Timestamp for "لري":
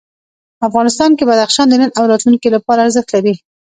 3.15-3.33